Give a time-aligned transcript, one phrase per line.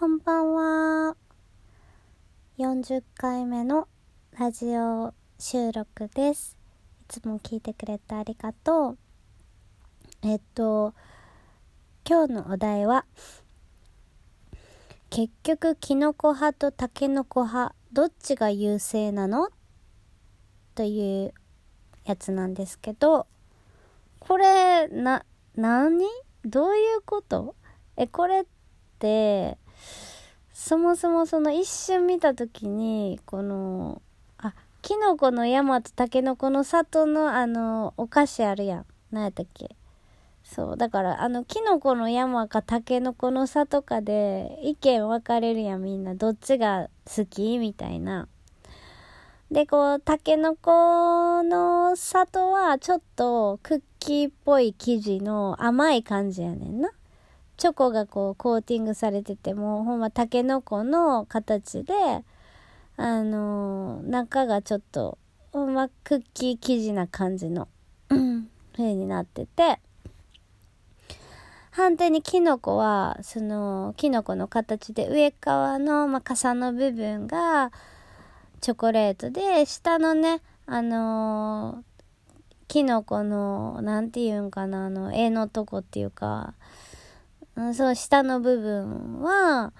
[0.00, 1.14] こんばんは。
[2.56, 3.86] 40回目の
[4.38, 6.56] ラジオ収録です。
[7.02, 8.98] いつも聞いてくれてありがとう。
[10.22, 10.94] えっと、
[12.08, 13.04] 今日のお題は、
[15.10, 19.50] 結局キノコ派とタケノコ派、どっちが優勢なの？
[20.76, 21.34] という
[22.06, 23.26] やつなんですけど、
[24.18, 25.26] これ、な、
[25.56, 26.06] 何？
[26.46, 27.54] どういうこと？
[27.98, 28.44] え、これっ
[28.98, 29.58] て、
[30.52, 34.02] そもそもその一瞬見た時に、この、
[34.38, 38.86] あ、キノコの山とタケノコの里のあの、お菓子あるやん。
[39.10, 39.74] 何やったっけ？
[40.44, 40.76] そう。
[40.76, 46.14] だから、あの、キノコの山かタケノコの里かで、意見分かれるやん、みんな。
[46.14, 47.58] どっちが好き？
[47.58, 48.28] みたいな。
[49.50, 56.90] で、こう、タケノコの里は、ちょっとクッキーっぽい生地の甘い感じやねんな。
[57.60, 61.92] チョコがこうコーティングされててもほんまタケノコの形で
[62.96, 65.18] あのー中がちょっと
[65.52, 67.68] ほんまクッキー生地な感じの
[68.08, 69.78] 風になってて
[71.70, 77.72] 反対にキノコはそのキノコの形で上側の、まあ、傘の部分が
[78.62, 81.90] チョコレートで下のねあのー
[82.68, 86.54] キノコのなんていうんかなあの絵のとこっていうか
[87.56, 89.72] うんそう、下の部分は、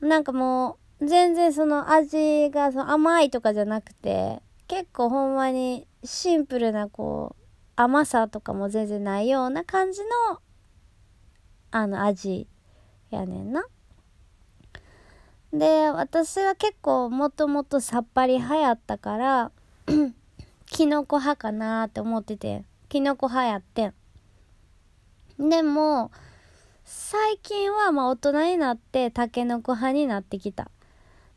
[0.00, 7.42] なんかもう、全然その味がその甘いとかじゃなくて、結構ほんまにシンプルなこう、
[7.76, 10.40] 甘さとかも全然ないような感じの、
[11.70, 12.46] あの味
[13.10, 13.64] やねんな。
[15.52, 19.52] で、私は結構もともとさっぱり派やったから、
[20.66, 25.50] キノコ派かなって思ってて、キノコ派やってん。
[25.50, 26.10] でも、
[26.94, 30.70] 最近はまあ大人になってタケノコ派になってきた。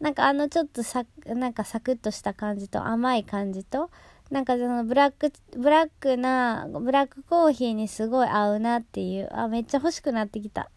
[0.00, 3.90] なんかあのちょっとさ、なんかサクッとした感じと甘い感じと、
[4.30, 10.70] なんかそのブラック、ブラックな、ブラックコーヒーにすごい合うなっていう、あ、めっちゃ欲しくなってきた。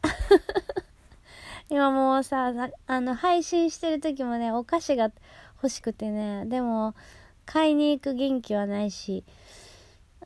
[1.70, 2.52] 今もうさ、
[2.86, 5.10] あの配信してる時もね、お菓子が
[5.56, 6.96] 欲しくてね、でも
[7.46, 9.24] 買いに行く元気はないし、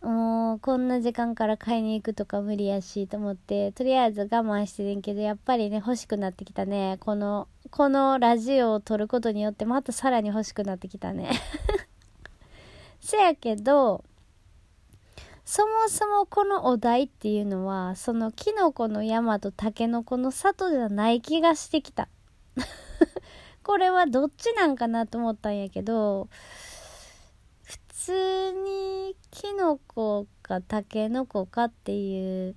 [0.02, 6.98] もうこんな時間から買いに行くとか無理やしと思ってとりあえず我慢してるんけどやっぱりね欲しくなってきたね。
[7.02, 11.32] このこのラジオを撮ることによってまたさらに欲しくなってきたね。
[13.02, 14.04] せやけど
[15.44, 22.08] そもそもこのお題っていうのはそのキノコの山とタケノコの里じゃない気がしてきた。
[23.64, 26.30] これはどっちなんかなと思ったんやけど
[28.06, 32.56] 通にキノコかタケノコかっていう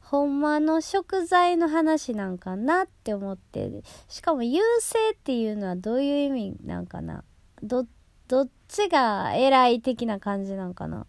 [0.00, 7.24] ほんまの食材の話なんかなって思ってしかも優勢っていうのはどういう意味なんかな？
[7.62, 7.86] ど
[8.28, 11.06] どっちが偉い的な感じなんかな？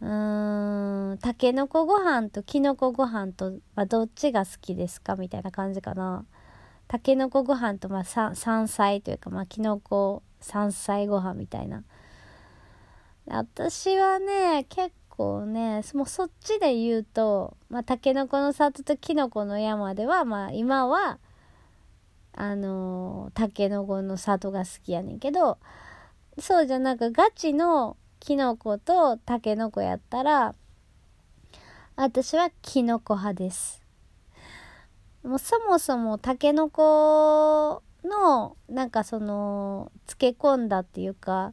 [0.00, 5.16] うーんタケノコご飯とキノコご飯と、まあ、どっちが好きですか？
[5.16, 6.24] みたいな感じかな。
[6.86, 11.82] タケノコご飯と、まあ、山菜というか、まあ、キノコ山菜ご飯みたいな。
[13.26, 21.18] 私はね結構ねもうそっちで言うとまあタケノコの里とキノコの山ではまあ今は
[22.36, 25.58] あのー、タケノコの里が好きやねんけど
[26.38, 30.54] そうじゃなくガチのキノコとタケノコやったら
[31.96, 33.84] 私はキノコ派です。
[35.22, 41.52] もうそもそもタケノコのなんかその漬け込んだっていうか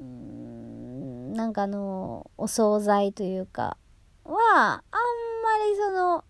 [0.00, 3.76] うんなんかあのお惣菜というか
[4.24, 6.24] はあんまりその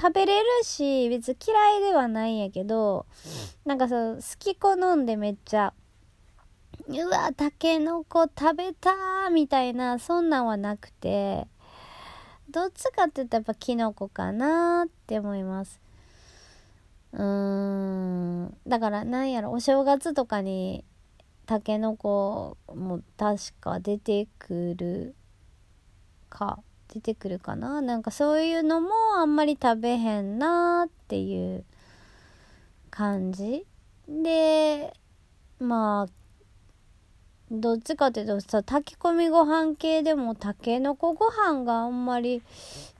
[0.00, 3.06] 食べれるし別に嫌いではないんやけど
[3.64, 5.74] なんかそう好き好んでめっちゃ
[6.88, 11.46] うわたけのこ食べたみたいなそんなんはなくて
[12.50, 15.80] どっちかって言ったらやっぱキノコかなって思います。
[17.12, 20.84] うーんだからなんやろお正月とかに
[21.50, 25.16] たけのこも確か出てくる
[26.28, 27.80] か出てくるかな？
[27.80, 31.64] なんかそういうのもあんまり食べへんなっていう
[32.88, 33.66] 感じ。
[34.08, 34.94] で
[35.58, 36.12] まあ
[37.50, 42.42] どっちかっていうとさ炊き込みご飯系でもたけのこご飯があんまり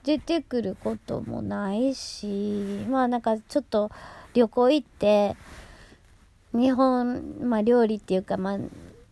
[0.03, 3.93] 出てくることもないしまあなんかちょっと
[4.35, 5.37] 旅行行って
[6.53, 8.59] 日本、まあ、料理っていうか、まあ、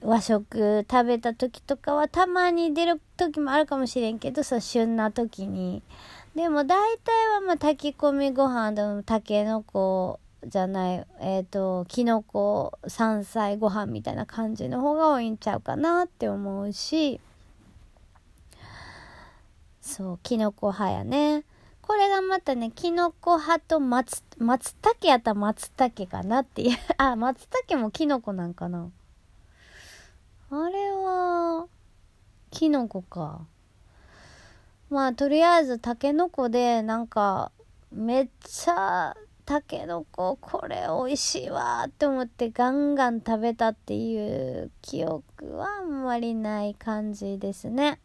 [0.02, 5.82] 和食食べた時とかはたまに出る時もあるかもしれんけどそう旬な時に。
[6.34, 17.20] でも大体はまあ炊き込みご飯でもたけのこじゃないえっ、ー、ときのこ山菜ご飯みたいな感じの方が多いんちゃうかなって思うし。
[19.80, 21.44] そうきのこ派やね。
[21.88, 26.76] これがまたねきのこ派と松松茸やったら松茸かなっていう。
[26.98, 28.90] あ松茸もきのこなんかな。
[30.50, 31.66] あれは
[32.50, 33.40] きのこか。
[34.90, 37.52] まあとりあえずたけのこでなんか
[37.90, 47.98] めっちゃたけのここれ美味しいわって思ってガンガン食べたっていう記憶はあんまりない感じですね。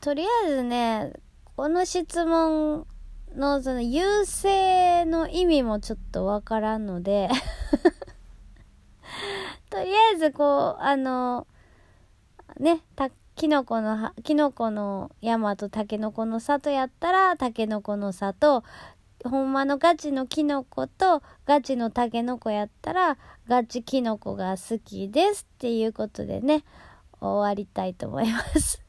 [0.00, 1.12] とりあえずね
[1.58, 2.86] この質問
[3.34, 7.28] のその優勢の意味もちょっとわからんので
[9.68, 11.48] とりあえずこうあの
[12.60, 18.62] ねたきのこのきのこの山とたけのこの里やったらたけのこの里
[19.24, 23.18] ほんまのガチのきのことガチのたけのこやったら
[23.48, 26.62] ガチきのこが好きですっていうことでね
[27.20, 28.80] 終わりたいと思います。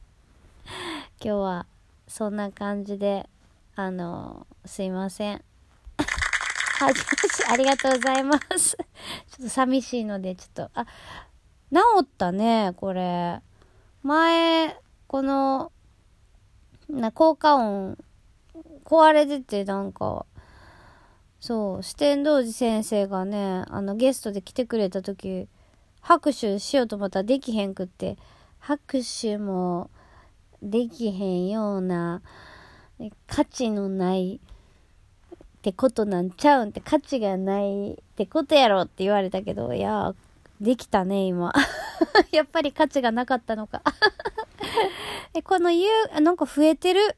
[1.20, 1.66] 今日は
[2.10, 3.28] そんな感じで
[3.76, 5.44] あのすいません。
[6.80, 6.94] はい。
[7.52, 8.76] ありがとうございます。
[9.30, 10.86] ちょっと寂しいのでちょっとあ
[11.72, 13.40] 治ったねこれ。
[14.02, 14.76] 前、
[15.06, 15.70] この、
[16.88, 17.96] な、効果音、
[18.84, 20.26] 壊れてて、なんか、
[21.38, 25.48] そう、四天王寺先生がね、あの、ゲストで来てくれた時、
[26.00, 28.16] 拍手しようと思ったらできへんくって、
[28.58, 29.90] 拍手も
[30.62, 32.22] できへんような、
[33.26, 34.40] 価値のない
[35.60, 40.14] ってことなんちゃうんって価値がないってことやろって言われたけど、いや、
[40.60, 41.52] できたね、今。
[42.32, 43.82] やっぱり価値がなかったのか
[45.34, 45.88] え、この U、
[46.20, 47.16] なんか増えてる？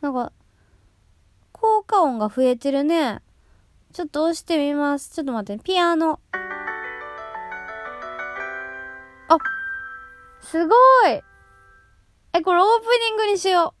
[0.00, 0.32] なんか、
[1.52, 3.22] 効果音が増えてるね。
[3.92, 5.10] ちょっと押してみます。
[5.10, 6.20] ちょっと待って、ピアノ。
[9.28, 9.38] あ、
[10.40, 10.74] すご
[11.08, 11.22] い
[12.36, 13.72] え、これオープニングにしよ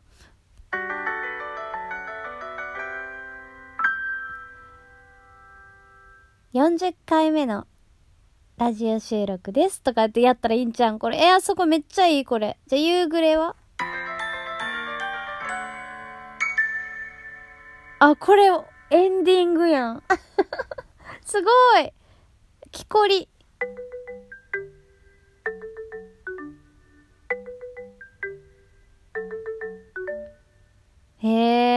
[6.54, 6.56] う。
[6.56, 7.66] 40回目の
[8.56, 11.18] ラジオ収録ですとかってやったらいいんちゃんこれ。
[11.22, 12.58] え、あそこめっちゃいいこれ。
[12.66, 13.56] じゃ、夕暮れは？
[17.98, 18.48] あ、これ、
[18.88, 20.02] エンディングやん。
[21.26, 21.92] すごい
[22.72, 23.28] 木こり。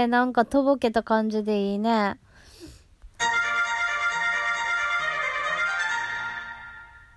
[0.09, 2.19] なんかとぼけた感じでいいね。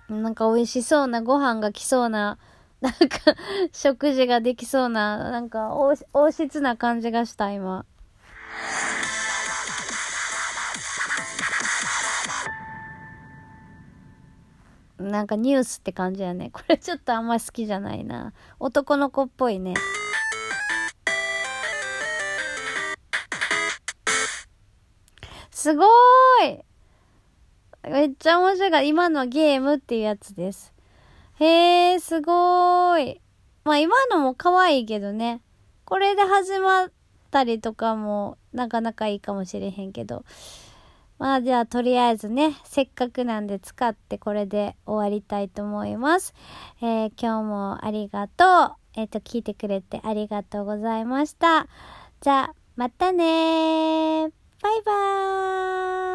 [0.09, 2.37] なんか美味しそうなご飯が来そうな、
[2.81, 2.99] なんか
[3.71, 5.95] 食事ができそうな、なんか王
[6.31, 7.85] 室な感じがした、今。
[14.99, 16.51] なんかニュースって感じやね。
[16.53, 18.33] これちょっとあんま好きじゃないな。
[18.59, 19.73] 男の子っぽいね。
[25.63, 28.89] すごーいめっちゃ面白い。
[28.89, 30.73] 今のゲームっていうやつです。
[31.39, 33.21] へえ、すごーい。
[33.63, 35.39] まあ今のも可愛いけどね。
[35.85, 36.91] これで始まっ
[37.31, 40.25] たりとかもなかなかいいかもしれへんけど。
[41.17, 46.33] まあじゃあとりあえずね、せっかくなんで使ってこれで終わりたいと思います。
[46.81, 48.75] えー、今日もありがとう。
[48.95, 51.67] えっ、ー、と、聞いてくれてありがとうございました。
[52.19, 56.12] じゃあ、またねバイバーイ。